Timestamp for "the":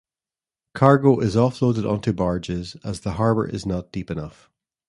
3.01-3.11